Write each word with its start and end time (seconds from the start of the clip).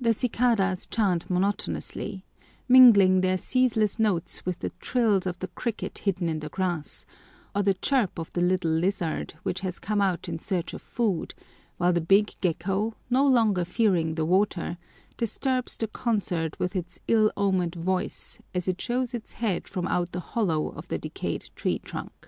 The 0.00 0.14
cicadas 0.14 0.86
chant 0.86 1.28
monotonously, 1.28 2.24
mingling 2.70 3.20
their 3.20 3.36
ceaseless 3.36 3.98
notes 3.98 4.46
with 4.46 4.60
the 4.60 4.70
trills 4.80 5.26
of 5.26 5.38
the 5.40 5.48
cricket 5.48 5.98
hidden 5.98 6.26
in 6.30 6.38
the 6.40 6.48
grass, 6.48 7.04
or 7.54 7.62
the 7.62 7.74
chirp 7.74 8.18
of 8.18 8.32
the 8.32 8.40
little 8.40 8.70
lizard 8.70 9.34
which 9.42 9.60
has 9.60 9.78
come 9.78 10.00
out 10.00 10.26
in 10.26 10.38
search 10.38 10.72
of 10.72 10.80
food, 10.80 11.34
while 11.76 11.92
the 11.92 12.00
big 12.00 12.28
gekko, 12.40 12.94
no 13.10 13.26
longer 13.26 13.66
fearing 13.66 14.14
the 14.14 14.24
water, 14.24 14.78
disturbs 15.18 15.76
the 15.76 15.86
concert 15.88 16.58
with 16.58 16.74
its 16.74 16.98
ill 17.06 17.30
omened 17.36 17.74
voice 17.74 18.38
as 18.54 18.68
it 18.68 18.80
shows 18.80 19.12
its 19.12 19.32
head 19.32 19.68
from 19.68 19.86
out 19.86 20.12
the 20.12 20.20
hollow 20.32 20.68
of 20.68 20.88
the 20.88 20.96
decayed 20.96 21.50
tree 21.54 21.78
trunk. 21.78 22.26